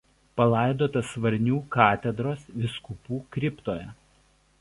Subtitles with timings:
[0.39, 3.87] Palaidotas Varnių katedros vyskupų kriptoje.